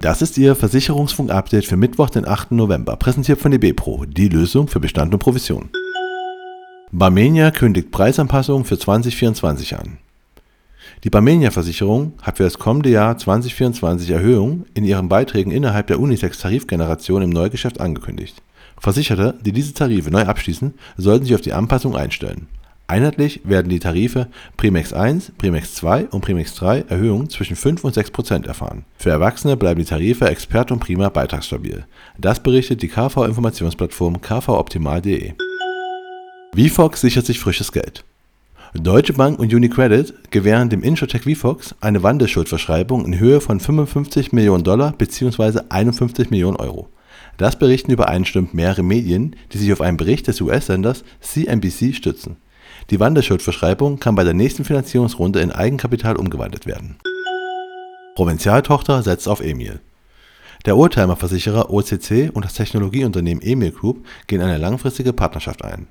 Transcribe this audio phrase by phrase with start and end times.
[0.00, 2.52] Das ist Ihr Versicherungsfunk-Update für Mittwoch, den 8.
[2.52, 5.70] November, präsentiert von DB Pro, die Lösung für Bestand und Provision.
[6.92, 9.98] Barmenia kündigt Preisanpassungen für 2024 an.
[11.02, 17.22] Die Barmenia-Versicherung hat für das kommende Jahr 2024 Erhöhungen in ihren Beiträgen innerhalb der Unisex-Tarifgeneration
[17.22, 18.42] im Neugeschäft angekündigt.
[18.78, 22.48] Versicherte, die diese Tarife neu abschließen, sollten sich auf die Anpassung einstellen.
[22.88, 27.94] Einheitlich werden die Tarife Primex 1, Primex 2 und Primex 3 Erhöhungen zwischen 5 und
[27.94, 28.84] 6 Prozent erfahren.
[28.96, 31.84] Für Erwachsene bleiben die Tarife Expert und Prima beitragsstabil.
[32.16, 35.32] Das berichtet die KV-Informationsplattform kvoptimal.de.
[36.54, 38.04] VFox sichert sich frisches Geld.
[38.72, 44.64] Deutsche Bank und UniCredit gewähren dem Insurtech VFox eine Wandelschuldverschreibung in Höhe von 55 Millionen
[44.64, 45.60] Dollar bzw.
[45.68, 46.88] 51 Millionen Euro.
[47.36, 52.36] Das berichten übereinstimmend mehrere Medien, die sich auf einen Bericht des US-Senders CNBC stützen.
[52.90, 56.96] Die Wanderschuldverschreibung kann bei der nächsten Finanzierungsrunde in Eigenkapital umgewandelt werden.
[58.14, 59.80] Provinzialtochter setzt auf Emil.
[60.64, 65.88] Der Oldtimer-Versicherer OCC und das Technologieunternehmen Emil Group gehen eine langfristige Partnerschaft ein.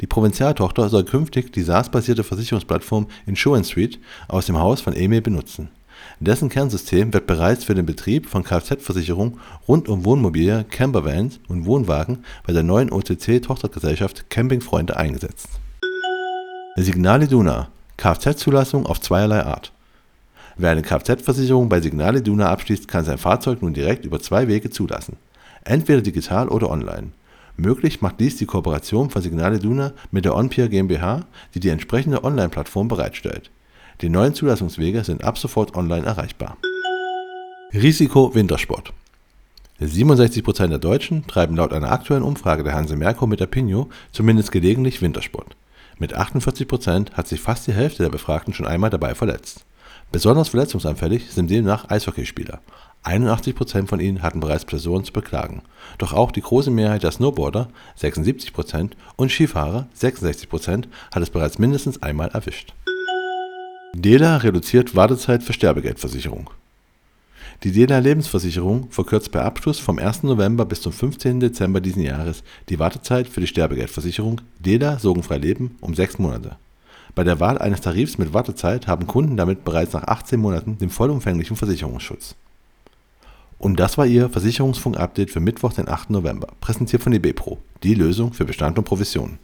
[0.00, 5.70] Die Provinzialtochter soll künftig die SaaS-basierte Versicherungsplattform Insurance Suite aus dem Haus von Emil benutzen.
[6.18, 12.24] Dessen Kernsystem wird bereits für den Betrieb von Kfz-Versicherungen rund um Wohnmobile, Campervans und Wohnwagen
[12.44, 15.48] bei der neuen OCC-Tochtergesellschaft Campingfreunde eingesetzt
[16.76, 19.72] Signal Iduna Kfz-Zulassung auf zweierlei Art.
[20.56, 24.70] Wer eine Kfz-Versicherung bei Signal Iduna abschließt, kann sein Fahrzeug nun direkt über zwei Wege
[24.70, 25.18] zulassen.
[25.64, 27.08] Entweder digital oder online.
[27.58, 32.24] Möglich macht dies die Kooperation von Signal Iduna mit der OnPeer GmbH, die die entsprechende
[32.24, 33.50] Online-Plattform bereitstellt.
[34.00, 36.56] Die neuen Zulassungswege sind ab sofort online erreichbar.
[37.74, 38.94] Risiko Wintersport
[39.78, 44.52] 67% der Deutschen treiben laut einer aktuellen Umfrage der Hanse Merkur mit der Pinio zumindest
[44.52, 45.54] gelegentlich Wintersport.
[46.02, 49.64] Mit 48 Prozent hat sich fast die Hälfte der Befragten schon einmal dabei verletzt.
[50.10, 52.58] Besonders verletzungsanfällig sind demnach Eishockeyspieler.
[53.04, 55.62] 81 Prozent von ihnen hatten bereits Personen zu beklagen.
[55.98, 61.30] Doch auch die große Mehrheit der Snowboarder (76 Prozent) und Skifahrer (66 Prozent) hat es
[61.30, 62.74] bereits mindestens einmal erwischt.
[63.94, 66.50] Dela reduziert Wartezeit für Sterbegeldversicherung
[67.64, 70.24] die DELA Lebensversicherung verkürzt per Abschluss vom 1.
[70.24, 71.38] November bis zum 15.
[71.38, 76.56] Dezember diesen Jahres die Wartezeit für die Sterbegeldversicherung DELA Sorgenfrei Leben um sechs Monate.
[77.14, 80.90] Bei der Wahl eines Tarifs mit Wartezeit haben Kunden damit bereits nach 18 Monaten den
[80.90, 82.34] vollumfänglichen Versicherungsschutz.
[83.58, 86.10] Und das war Ihr Versicherungsfunk-Update für Mittwoch, den 8.
[86.10, 89.38] November, präsentiert von DB Pro, die Lösung für Bestand und Provision.